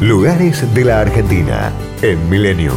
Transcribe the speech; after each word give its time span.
Lugares 0.00 0.62
de 0.74 0.84
la 0.84 1.00
Argentina 1.00 1.72
en 2.02 2.30
Milenio. 2.30 2.70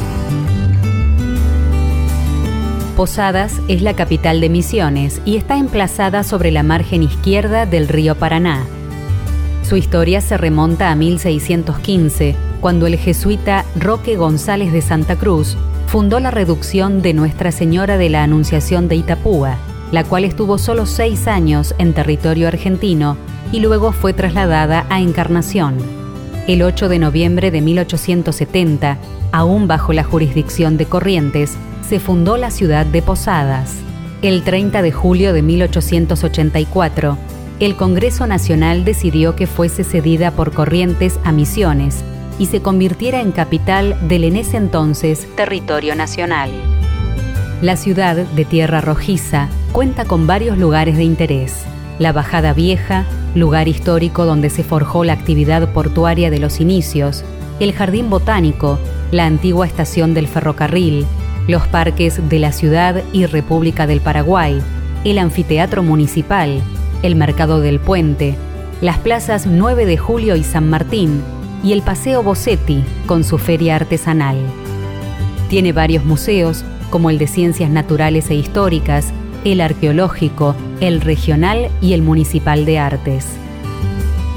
Posadas 2.98 3.62
es 3.68 3.84
la 3.84 3.96
capital 3.96 4.42
de 4.42 4.50
Misiones 4.50 5.22
y 5.24 5.36
está 5.36 5.58
emplazada 5.58 6.24
sobre 6.24 6.50
la 6.50 6.64
margen 6.64 7.04
izquierda 7.04 7.68
del 7.68 7.88
río 7.90 8.16
Paraná. 8.16 8.66
Su 9.62 9.78
historia 9.78 10.20
se 10.20 10.36
remonta 10.36 10.90
a 10.90 10.96
1615, 10.96 12.36
cuando 12.60 12.88
el 12.88 12.98
jesuita 12.98 13.66
Roque 13.76 14.16
González 14.16 14.74
de 14.74 14.82
Santa 14.82 15.16
Cruz 15.16 15.58
fundó 15.86 16.20
la 16.20 16.32
reducción 16.32 17.04
de 17.04 17.14
Nuestra 17.14 17.52
Señora 17.52 18.00
de 18.00 18.10
la 18.10 18.24
Anunciación 18.24 18.88
de 18.88 18.96
Itapúa, 18.96 19.58
la 19.92 20.04
cual 20.04 20.26
estuvo 20.26 20.58
solo 20.58 20.88
seis 20.88 21.28
años 21.28 21.76
en 21.78 21.94
territorio 21.94 22.48
argentino 22.48 23.16
y 23.52 23.60
luego 23.60 23.92
fue 23.92 24.12
trasladada 24.14 24.88
a 24.90 25.02
Encarnación. 25.02 26.01
El 26.48 26.64
8 26.64 26.90
de 26.90 26.98
noviembre 26.98 27.52
de 27.52 27.62
1870, 27.62 28.98
aún 29.32 29.68
bajo 29.68 29.94
la 29.94 30.04
jurisdicción 30.04 30.76
de 30.76 30.88
Corrientes, 30.88 31.56
se 31.88 32.00
fundó 32.00 32.36
la 32.36 32.50
ciudad 32.50 32.86
de 32.86 33.04
Posadas. 33.04 33.76
El 34.24 34.44
30 34.44 34.82
de 34.82 34.92
julio 34.92 35.34
de 35.34 35.44
1884, 35.44 37.18
el 37.60 37.76
Congreso 37.76 38.26
Nacional 38.26 38.86
decidió 38.86 39.36
que 39.36 39.46
fuese 39.46 39.84
cedida 39.84 40.32
por 40.32 40.52
Corrientes 40.52 41.20
a 41.24 41.32
Misiones 41.32 42.04
y 42.40 42.48
se 42.48 42.64
convirtiera 42.64 43.22
en 43.22 43.32
capital 43.32 43.96
del 44.08 44.24
en 44.24 44.36
ese 44.36 44.58
entonces 44.58 45.28
territorio 45.36 45.96
nacional. 45.96 46.50
La 47.62 47.78
ciudad 47.78 48.16
de 48.16 48.46
Tierra 48.46 48.82
Rojiza 48.82 49.48
cuenta 49.72 50.06
con 50.06 50.26
varios 50.26 50.58
lugares 50.58 50.98
de 50.98 51.04
interés. 51.04 51.66
La 52.02 52.14
Bajada 52.14 52.54
Vieja, 52.54 53.06
lugar 53.36 53.68
histórico 53.68 54.26
donde 54.26 54.50
se 54.50 54.64
forjó 54.64 55.04
la 55.04 55.14
actividad 55.14 55.72
portuaria 55.72 56.32
de 56.32 56.40
los 56.40 56.60
inicios, 56.60 57.24
el 57.60 57.74
Jardín 57.74 58.10
Botánico, 58.10 58.80
la 59.12 59.28
antigua 59.28 59.68
estación 59.68 60.16
del 60.16 60.28
ferrocarril, 60.28 61.06
los 61.48 61.68
parques 61.68 62.28
de 62.28 62.40
la 62.40 62.54
ciudad 62.54 63.04
y 63.14 63.28
República 63.28 63.86
del 63.86 64.02
Paraguay, 64.02 64.60
el 65.04 65.20
anfiteatro 65.20 65.84
municipal, 65.84 66.60
el 67.04 67.16
Mercado 67.16 67.60
del 67.60 67.80
Puente, 67.80 68.36
las 68.82 68.98
plazas 68.98 69.46
9 69.46 69.86
de 69.86 69.98
Julio 69.98 70.36
y 70.36 70.44
San 70.44 70.72
Martín 70.72 71.22
y 71.64 71.72
el 71.72 71.84
Paseo 71.84 72.24
Bossetti 72.24 72.84
con 73.06 73.24
su 73.24 73.38
feria 73.38 73.76
artesanal. 73.76 74.38
Tiene 75.50 75.72
varios 75.72 76.04
museos, 76.04 76.66
como 76.90 77.12
el 77.12 77.20
de 77.20 77.28
Ciencias 77.28 77.70
Naturales 77.70 78.32
e 78.32 78.34
Históricas, 78.34 79.14
el 79.44 79.62
arqueológico, 79.62 80.56
el 80.80 81.02
regional 81.02 81.70
y 81.82 81.94
el 81.94 82.02
municipal 82.02 82.66
de 82.66 82.80
artes. 82.80 83.26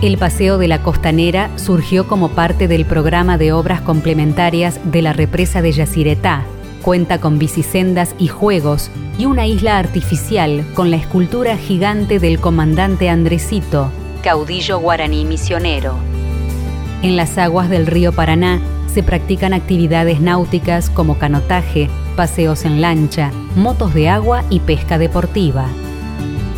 El 0.02 0.18
Paseo 0.18 0.58
de 0.58 0.68
la 0.68 0.82
Costanera 0.82 1.50
surgió 1.56 2.06
como 2.06 2.30
parte 2.30 2.68
del 2.68 2.84
programa 2.84 3.38
de 3.38 3.52
obras 3.52 3.80
complementarias 3.80 4.78
de 4.84 5.02
la 5.02 5.12
represa 5.12 5.62
de 5.62 5.72
Yacyretá. 5.72 6.44
Cuenta 6.82 7.18
con 7.18 7.38
bicisendas 7.38 8.14
y 8.18 8.28
juegos 8.28 8.90
y 9.18 9.24
una 9.24 9.46
isla 9.46 9.78
artificial 9.78 10.66
con 10.74 10.90
la 10.90 10.96
escultura 10.96 11.56
gigante 11.56 12.18
del 12.18 12.38
comandante 12.38 13.08
Andresito, 13.08 13.90
caudillo 14.22 14.78
guaraní 14.78 15.24
misionero. 15.24 15.94
En 17.02 17.16
las 17.16 17.38
aguas 17.38 17.70
del 17.70 17.86
río 17.86 18.12
Paraná 18.12 18.60
se 18.92 19.02
practican 19.02 19.54
actividades 19.54 20.20
náuticas 20.20 20.90
como 20.90 21.18
canotaje, 21.18 21.88
paseos 22.14 22.64
en 22.64 22.80
lancha, 22.80 23.30
motos 23.56 23.94
de 23.94 24.08
agua 24.08 24.44
y 24.50 24.60
pesca 24.60 24.98
deportiva. 24.98 25.66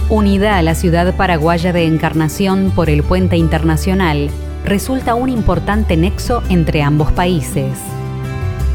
Unida 0.08 0.56
a 0.58 0.62
la 0.62 0.74
ciudad 0.74 1.16
paraguaya 1.16 1.72
de 1.72 1.84
Encarnación 1.84 2.70
por 2.74 2.88
el 2.88 3.02
puente 3.02 3.36
internacional, 3.36 4.30
resulta 4.64 5.14
un 5.14 5.28
importante 5.28 5.96
nexo 5.96 6.42
entre 6.48 6.82
ambos 6.82 7.10
países. 7.12 7.72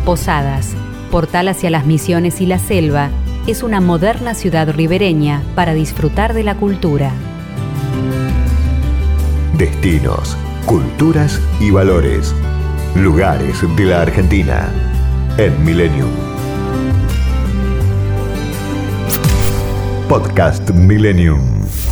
Posadas, 0.05 0.75
portal 1.09 1.47
hacia 1.47 1.69
las 1.69 1.85
misiones 1.85 2.41
y 2.41 2.45
la 2.45 2.59
selva, 2.59 3.09
es 3.47 3.63
una 3.63 3.81
moderna 3.81 4.33
ciudad 4.33 4.71
ribereña 4.71 5.41
para 5.55 5.73
disfrutar 5.73 6.33
de 6.33 6.43
la 6.43 6.55
cultura. 6.55 7.11
Destinos, 9.57 10.37
culturas 10.65 11.39
y 11.59 11.71
valores. 11.71 12.33
Lugares 12.95 13.63
de 13.77 13.85
la 13.85 14.01
Argentina 14.01 14.69
en 15.37 15.63
Millennium. 15.63 16.30
Podcast 20.11 20.75
Millennium. 20.75 21.90